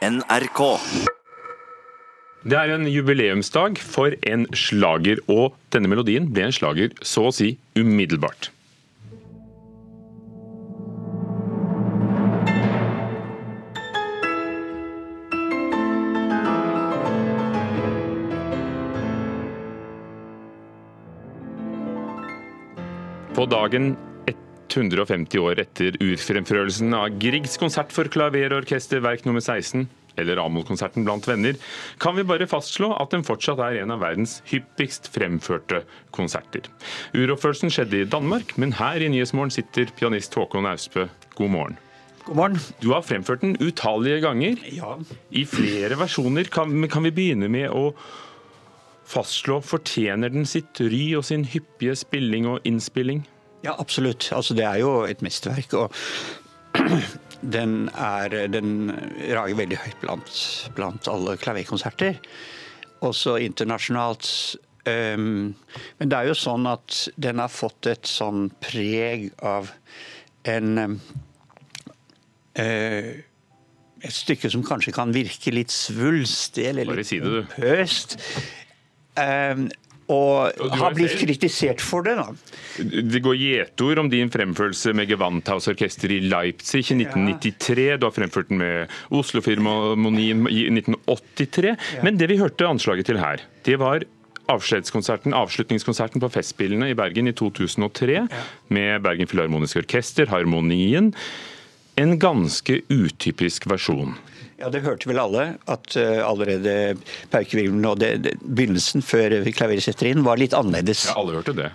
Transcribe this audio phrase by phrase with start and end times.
[0.00, 0.60] NRK.
[2.48, 7.34] Det er en jubileumsdag for en slager, og denne melodien ble en slager så å
[7.36, 8.48] si umiddelbart.
[23.36, 23.92] På dagen
[24.76, 29.88] 150 år etter urfremførelsen av Griegs konsert for klaver og orkester verk nummer 16,
[30.20, 31.56] eller Amol-konserten blant venner,
[32.02, 35.82] kan vi bare fastslå at den fortsatt er en av verdens hyppigst fremførte
[36.14, 36.66] konserter.
[37.16, 41.06] Uroppførelsen skjedde i Danmark, men her i Nyhetsmorgen sitter pianist Håkon Austbø.
[41.38, 41.78] God morgen.
[42.26, 42.58] God morgen.
[42.82, 44.98] Du har fremført den utallige ganger, Ja.
[45.32, 46.50] i flere versjoner.
[46.50, 47.94] Kan, kan vi begynne med å
[49.10, 53.24] fastslå fortjener den sitt ry og sin hyppige spilling og innspilling?
[53.64, 54.30] Ja, absolutt.
[54.32, 55.74] Altså, det er jo et mesterverk.
[55.74, 55.92] og
[57.56, 58.90] den, er, den
[59.34, 60.40] rager veldig høyt blant,
[60.76, 62.20] blant alle klaverkonserter.
[63.04, 64.30] Også internasjonalt.
[64.88, 65.54] Um,
[65.98, 69.68] men det er jo sånn at den har fått et sånn preg av
[70.48, 70.94] en um,
[72.56, 73.10] uh,
[74.00, 77.60] Et stykke som kanskje kan virke litt svulstig eller litt si det, du.
[79.20, 79.66] Um,
[80.10, 82.26] og har blitt kritisert for det, da.
[82.80, 87.88] Det går gjetord om din fremførelse med Gewandhaus orkester i Leipzig i 1993.
[88.00, 91.76] Du har fremført den med Oslo-filharmonien i 1983.
[92.06, 94.06] Men det vi hørte anslaget til her, det var
[94.50, 98.24] avskjedskonserten, avslutningskonserten på Festspillene i Bergen i 2003
[98.74, 101.12] med Bergen Filharmoniske Orkester, Harmonien.
[101.98, 104.14] En ganske utypisk versjon.
[104.60, 106.96] Ja, Det hørte vel alle, at uh, allerede
[107.32, 111.06] paukevirvelen og det, det, begynnelsen før klaveret setter inn, var litt annerledes.
[111.08, 111.70] Ja, alle hørte det.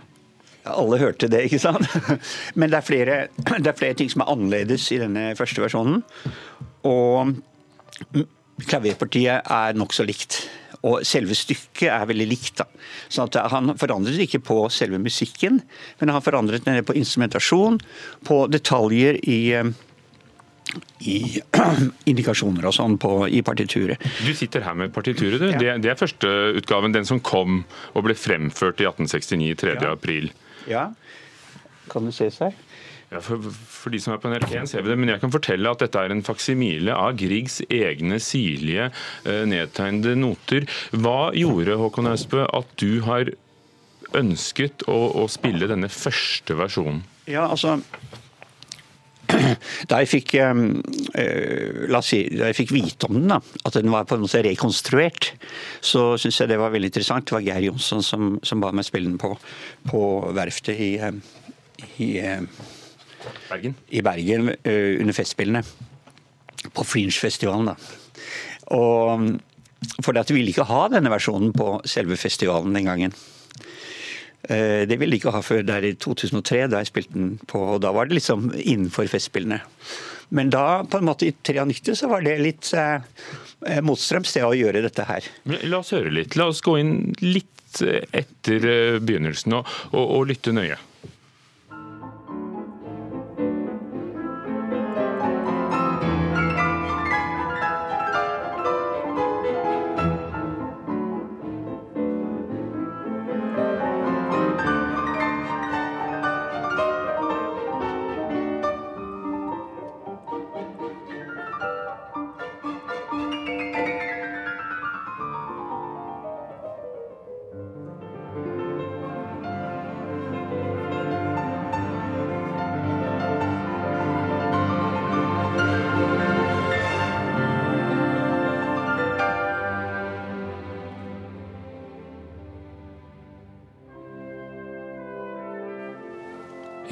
[0.66, 1.90] Alle hørte det, ikke sant?
[2.58, 6.04] Men det er, flere, det er flere ting som er annerledes i denne første versjonen.
[6.86, 7.34] Og
[8.70, 10.44] klaverpartiet er nokså likt.
[10.86, 12.62] Og selve stykket er veldig likt.
[12.62, 12.68] da.
[13.10, 15.62] Sånn at Han forandret ikke på selve musikken,
[16.00, 17.80] men han forandret den på instrumentasjon,
[18.26, 19.74] på detaljer i eh,
[21.06, 21.42] i
[22.12, 24.02] indikasjoner og sånn på- i partituret.
[24.26, 25.40] Du sitter her med partituret.
[25.42, 25.50] du.
[25.54, 25.60] Ja.
[25.62, 27.64] Det, det er førsteutgaven, den som kom
[27.94, 29.76] og ble fremført i 1869, 3.
[29.82, 29.92] Ja.
[29.96, 30.32] april.
[30.70, 30.86] Ja,
[31.92, 32.54] kan det ses her?
[33.14, 33.38] Ja, for,
[33.70, 36.02] for de som er på NRK1 ser vi det, men jeg kan fortelle at dette
[36.02, 40.66] er en faksimile av Griegs egne sirlige eh, nedtegnede noter.
[40.98, 43.30] Hva gjorde Håkon Austbø at du har
[44.18, 47.04] ønsket å, å spille denne første versjonen?
[47.30, 47.78] Ja, altså
[49.90, 53.78] Da jeg fikk eh, la oss si, da jeg fikk vite om den, da, at
[53.78, 55.32] den var på en måte rekonstruert,
[55.84, 57.28] så syns jeg det var veldig interessant.
[57.28, 59.34] Det var Geir Jonsson som, som ba meg spille den på,
[59.90, 60.04] på
[60.36, 60.92] verftet i,
[62.04, 62.12] i,
[63.50, 63.78] Bergen?
[63.90, 65.66] i Bergen eh, under Festspillene.
[66.76, 67.76] På Fringe-festivalen, da.
[68.74, 69.36] Og
[70.02, 73.16] fordi at vi ville ikke ha denne versjonen på selve festivalen den gangen.
[74.50, 77.62] Eh, Det ville de ikke ha før der i 2003, da jeg spilte den på,
[77.76, 79.62] og da var det liksom innenfor Festspillene.
[80.36, 83.02] Men da, på en måte i 93, så var det litt eh,
[83.86, 85.28] motstrøms det å gjøre dette her.
[85.70, 86.36] La oss høre litt.
[86.40, 90.78] La oss gå inn litt eh, etter eh, begynnelsen og, og, og lytte nøye.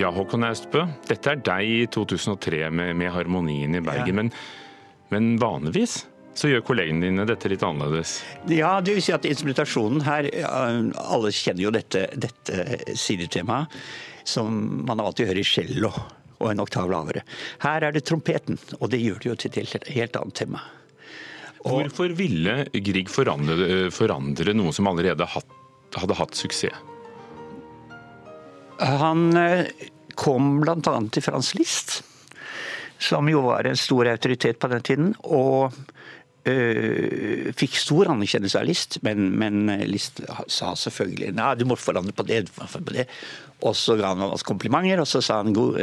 [0.04, 4.10] Ja, Håkon Austbø, dette er deg i 2003 med, med Harmonien i Bergen.
[4.10, 4.16] Ja.
[4.20, 4.32] Men,
[5.14, 6.02] men vanligvis
[6.36, 8.18] så gjør kollegene dine dette litt annerledes.
[8.52, 13.72] Ja, det vil si at inspirasjonen her Alle kjenner jo dette, dette sidetemaet,
[14.28, 14.52] som
[14.84, 17.24] man har alltid hører i cello og en oktav lavere.
[17.64, 20.66] Her er det trompeten, og det gjør det jo til et helt annet tema.
[21.64, 26.90] Hvorfor ville Grieg forandre, forandre noe som allerede hadde hatt suksess?
[28.84, 29.70] Han eh,
[30.24, 30.98] kom bl.a.
[31.12, 32.02] til Frans Liszt,
[33.02, 35.10] som jo var en stor autoritet på den tiden.
[35.24, 35.74] Og
[36.48, 42.16] øh, fikk stor anerkjennelse av Liszt, men, men Liszt sa selvfølgelig nei, du må forandre
[42.16, 43.08] på det, du må forandre på det.
[43.64, 45.80] Og så ga han oss komplimenter, og så sa han god,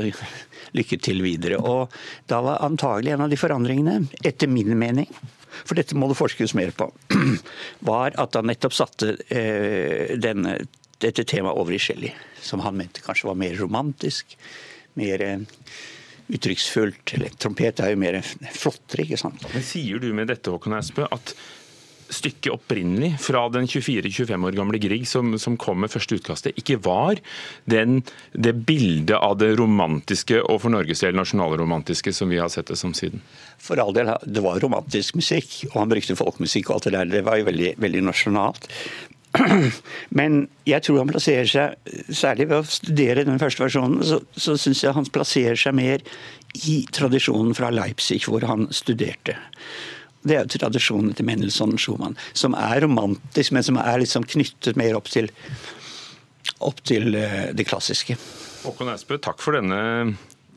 [0.76, 1.60] lykke til videre.
[1.60, 1.92] Og
[2.28, 5.08] da var antagelig en av de forandringene, etter min mening,
[5.64, 6.88] for dette må det forskes mer på,
[7.90, 10.60] var at han nettopp satte eh, denne,
[11.00, 14.36] dette temaet over i Shelley, som han mente kanskje var mer romantisk,
[15.00, 15.46] mer eh,
[16.30, 17.16] uttrykksfullt.
[17.40, 19.48] Trompet er jo mer flottere, ikke sant.
[19.54, 21.34] Men Sier du med dette, Håkon Aspe, at
[22.10, 26.80] stykket opprinnelig, fra den 24-25 år gamle Grieg som, som, kom med første utkastet, ikke
[26.82, 27.20] var
[27.70, 28.00] den,
[28.34, 32.78] det bildet av det romantiske og for Norges del nasjonalromantiske som vi har sett det
[32.80, 33.22] som siden?
[33.62, 37.14] For all del, det var romantisk musikk, og han brukte folkemusikk og alt det der.
[37.14, 38.66] Det var jo veldig, veldig nasjonalt.
[40.18, 44.56] Men jeg tror han plasserer seg, særlig ved å studere den første versjonen, så, så
[44.58, 46.04] syns jeg han plasserer seg mer
[46.66, 49.36] i tradisjonen fra Leipzig, hvor han studerte.
[50.26, 54.76] Det er jo tradisjonen til Mendelssohn Schumann, som er romantisk, men som er liksom knyttet
[54.76, 55.30] mer opp til,
[56.66, 58.18] opp til eh, det klassiske.
[58.66, 59.78] Håkon Eisbø, takk for denne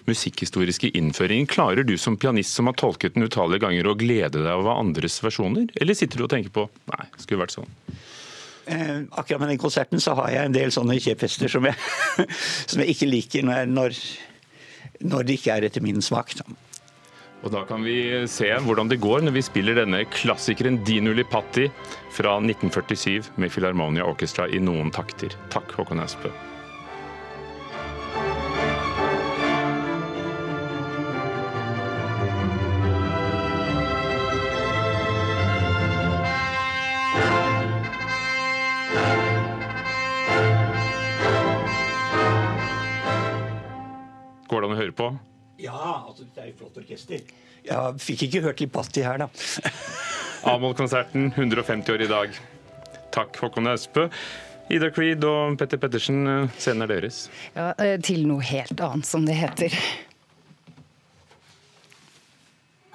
[0.09, 1.47] musikkhistoriske innføringen.
[1.47, 5.21] Klarer du som pianist som har tolket den utallige ganger å glede deg over andres
[5.23, 7.71] versjoner, eller sitter du og tenker på nei, skulle vært sånn?
[8.65, 11.67] Eh, akkurat med den konserten så har jeg en del sånne kjepphester som,
[12.69, 13.97] som, jeg ikke liker når,
[15.03, 16.35] når det ikke er etter min smak.
[17.43, 17.97] Og Da kan vi
[18.31, 21.67] se hvordan det går når vi spiller denne klassikeren Dino Lipatti
[22.15, 25.35] fra 1947 med Filharmonia Orchestra i noen takter.
[25.51, 26.31] Takk, Håkon Espø.
[44.63, 45.05] Går det an å høre på?
[45.59, 47.23] Ja, altså det er jo flott orkester.
[47.67, 49.27] Ja, fikk ikke hørt Lipasti her, da.
[50.53, 52.37] A-moll-konserten 150 år i dag.
[53.11, 54.07] Takk, Håkon Austbø.
[54.71, 57.25] Ida Creed og Petter Pettersen, scenen er deres.
[57.57, 59.75] Ja, eh, til noe helt annet, som det heter.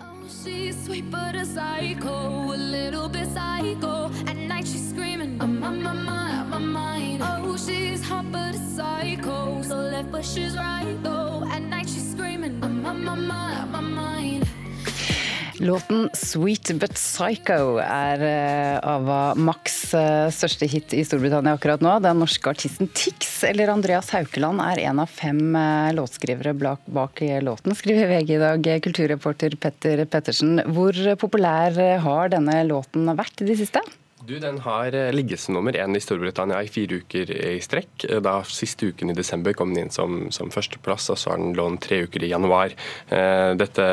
[0.00, 2.16] Oh, she's sweet but a psycho,
[2.54, 4.08] a little bit psycho.
[4.24, 7.22] At night she's screaming, I'm on my mind, my mind.
[7.22, 8.47] Oh, she's hot but
[9.98, 11.42] left but she's right though.
[11.50, 14.44] At night she's screaming, I'm on my mind, my mind.
[15.60, 21.96] Låten 'Sweet But Psycho' er eh, Ava Max eh, største hit i Storbritannia akkurat nå.
[22.04, 27.74] Den norske artisten Tix, eller Andreas Haukeland, er en av fem eh, låtskrivere bak låten,
[27.74, 28.70] skriver VG i dag.
[28.86, 31.74] Kulturreporter Petter Pettersen, hvor populær
[32.06, 33.82] har denne låten vært i det siste?
[34.28, 38.04] Du, Den har eh, ligget som nummer én i Storbritannia i fire uker i strekk.
[38.04, 41.40] Eh, da Siste uken i desember kom den inn som, som førsteplass, og så har
[41.40, 42.76] den lånt tre uker i januar.
[43.08, 43.86] Eh, dette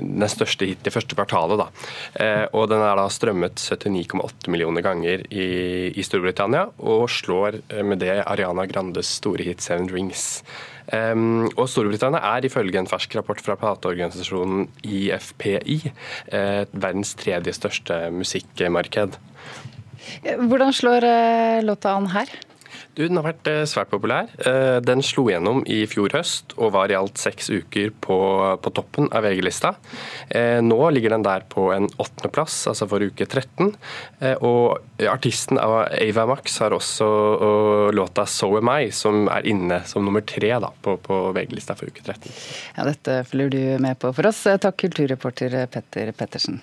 [0.00, 1.60] den største hit i første kvartalet.
[1.60, 1.68] da.
[2.56, 5.48] Og Den er da strømmet 79,8 millioner ganger i,
[5.92, 10.40] i Storbritannia, og slår med det Ariana Grandes store hit 'Seven Rings'.
[10.92, 18.02] Um, og Storbritannia er ifølge en fersk rapport fra plateorganisasjonen IFPI eh, verdens tredje største
[18.12, 19.16] musikkmarked.
[20.44, 22.28] Hvordan slår eh, låta an her?
[22.94, 24.28] Du, Den har vært eh, svært populær.
[24.46, 28.18] Eh, den slo gjennom i fjor høst og var i alt seks uker på,
[28.62, 29.74] på toppen av VG-lista.
[30.30, 33.72] Eh, nå ligger den der på en åttendeplass, altså for uke 13.
[34.46, 37.08] Og artisten Ava Max har også
[37.94, 41.90] låta 'So Am I', som er inne som nummer tre da, på, på VG-lista for
[41.90, 42.30] uke 13.
[42.76, 44.44] Ja, Dette følger du med på for oss.
[44.44, 46.62] Takk, kulturreporter Petter Pettersen.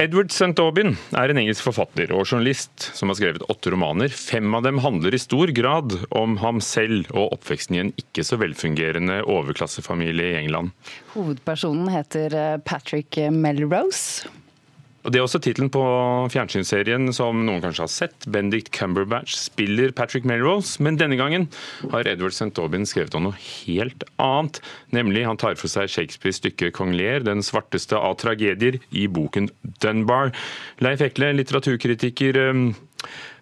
[0.00, 0.56] Edward St.
[0.62, 4.08] Aubin er en engelsk forfatter og journalist som har skrevet åtte romaner.
[4.08, 8.24] Fem av dem handler i stor grad om ham selv og oppveksten i en ikke
[8.24, 10.72] så velfungerende overklassefamilie i England.
[11.12, 14.30] Hovedpersonen heter Patrick Melrose.
[15.00, 15.82] Og Det er også tittelen på
[16.32, 18.26] fjernsynsserien som noen kanskje har sett.
[18.28, 21.48] Benedict Cumberbatch spiller Patrick Melrose, men denne gangen
[21.88, 22.52] har Edward St.
[22.60, 24.60] Aubin skrevet om noe helt annet.
[24.92, 29.48] Nemlig han tar for seg Shakespeares stykke 'Kong Lear', den svarteste av tragedier, i boken
[29.80, 30.34] 'Dunbar'.
[30.84, 32.36] Leif Ekle, litteraturkritiker.
[32.50, 32.74] Um,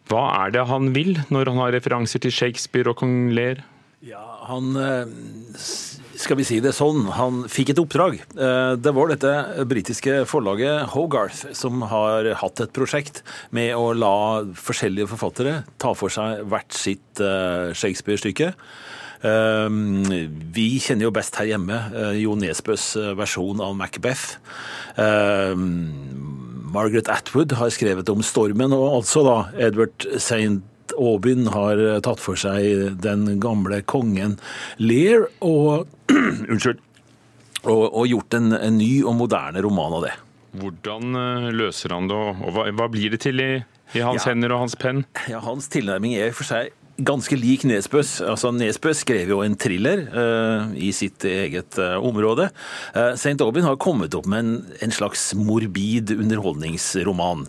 [0.08, 3.60] hva er det han vil når han har referanser til Shakespeare og kong Lear?
[4.06, 5.10] Ja, han eh,
[6.18, 8.18] skal vi si det sånn, han fikk et oppdrag.
[8.34, 9.32] Eh, det var dette
[9.70, 13.22] britiske forlaget Hogarth som har hatt et prosjekt
[13.54, 18.50] med å la forskjellige forfattere ta for seg hvert sitt eh, Shakespeare-stykke.
[19.18, 19.68] Eh,
[20.58, 21.78] vi kjenner jo best her hjemme
[22.18, 24.38] Jo Nesbøs versjon av Macbeth.
[26.68, 30.58] Margaret Atwood har skrevet om stormen, og altså da Edward St.
[30.98, 34.36] Aubyn har tatt for seg den gamle kongen
[34.82, 35.88] Lear, og
[36.50, 36.82] Unnskyld.
[37.66, 40.12] Og, og gjort en, en, ny og moderne roman av det.
[40.58, 43.48] Hvordan eh, løser han det, og hva, hva blir det til i,
[43.98, 45.02] i hans ja, hender og hans penn?
[45.28, 48.18] Ja, Hans tilnærming er for seg ganske lik Nesbøs.
[48.26, 52.48] Altså, Nesbø skrev jo en thriller uh, i sitt eget uh, område.
[52.94, 53.36] Uh, St.
[53.44, 57.46] Aubin har kommet opp med en, en slags morbid underholdningsroman.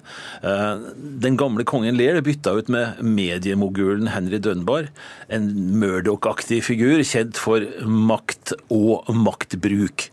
[1.24, 4.90] den gamle kongen ler bytta ut med mediemogulen Henry Dunbar,
[5.30, 10.10] en Murdoch-aktig figur kjent for makt og maktbruk.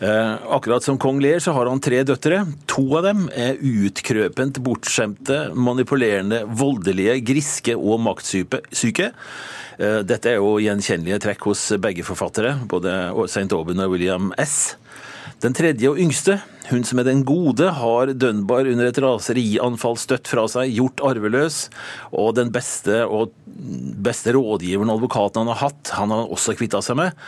[0.00, 2.40] Eh, akkurat som kong Lear så har han tre døtre.
[2.72, 9.10] To av dem er utkrøpent bortskjemte, manipulerende, voldelige, griske og maktsyke.
[9.76, 13.52] Eh, dette er jo gjenkjennelige trekk hos begge forfattere, både St.
[13.52, 14.78] Aubin og William S.
[15.44, 16.38] Den tredje og yngste,
[16.70, 21.64] hun som er den gode, har Dunbar under et raserianfall støtt fra seg, gjort arveløs.
[22.14, 23.34] Og den beste og
[24.00, 27.18] beste rådgiveren og advokaten han har hatt, han har også kvitta seg med.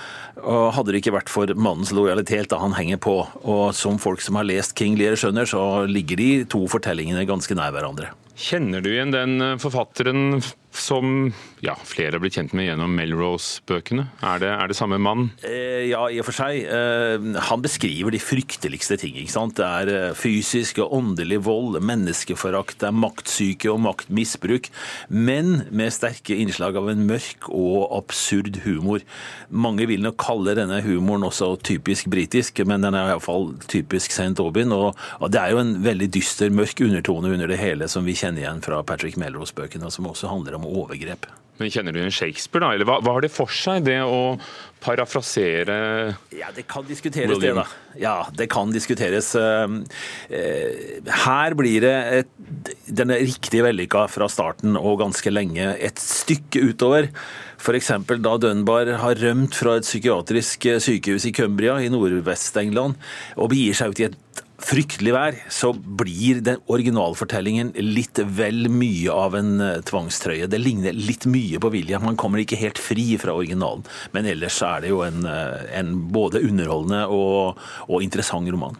[0.40, 3.18] Og hadde det ikke vært for mannens lojalitet da han henger på.
[3.42, 7.56] Og som folk som har lest King Lear skjønner, så ligger de to fortellingene ganske
[7.58, 8.12] nær hverandre.
[8.38, 10.40] Kjenner du igjen den eh, forfatteren
[10.72, 14.06] som ja, flere har blitt kjent med gjennom Melrose-bøkene?
[14.24, 15.28] Er, er, det samme mann?
[15.44, 16.64] Eh, ja, i og for seg.
[16.64, 19.18] Eh, han beskriver de frykteligste ting.
[19.20, 19.58] ikke sant?
[19.60, 24.70] Det er eh, fysisk og åndelig vold, menneskeforakt, det er maktsyke og maktmisbruk.
[25.12, 29.04] Men med sterke innslag av en mørk og absurd humor.
[29.52, 34.34] Mange vil nok kalle denne humoren også typisk britisk, men den er iallfall typisk St.
[34.40, 34.72] Aubin.
[34.74, 38.16] Og, og det er jo en veldig dyster, mørk undertone under det hele som vi
[38.18, 41.28] kjenner igjen fra Patrick Melrose-bøkene, som også handler om overgrep.
[41.61, 42.73] Men Kjenner du igjen Shakespeare, da?
[42.75, 44.35] Eller hva, hva, har det for seg, det å
[44.83, 45.76] parafrasere
[46.35, 47.61] Ja, det kan diskuteres, William.
[47.61, 47.99] det, da.
[48.02, 49.28] Ja, det kan diskuteres.
[49.38, 49.83] Ehm,
[50.33, 52.33] eh, her blir det et,
[52.88, 55.76] den er riktig vellykka fra starten og ganske lenge.
[55.78, 57.12] Et stykke utover.
[57.62, 57.92] F.eks.
[58.25, 62.99] da Dunbar har rømt fra et psykiatrisk sykehus i Cumbria i Nordvest-England
[63.37, 64.19] og begir seg ut i et
[64.62, 70.49] fryktelig vær, så blir den originalfortellingen litt vel mye av en eh, tvangstrøye.
[70.50, 72.04] Det ligner litt mye på William.
[72.07, 73.85] Man kommer ikke helt fri fra originalen.
[74.14, 78.78] Men ellers er det jo en, eh, en både underholdende og, og interessant roman.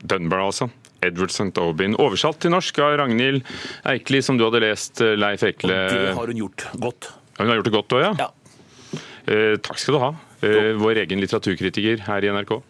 [0.00, 0.70] Dunbar, altså.
[1.04, 1.56] Edward St.
[1.60, 1.96] Aubin.
[2.00, 3.44] Oversatt til norsk av Ragnhild
[3.88, 5.76] Eikli, som du hadde lest, eh, Leif Ekle.
[5.76, 7.12] Og det har hun gjort godt.
[7.38, 8.12] Hun har gjort det godt òg, ja?
[8.26, 8.30] ja.
[9.30, 10.10] Eh, takk skal du ha,
[10.44, 12.60] eh, vår egen litteraturkritiker her i NRK.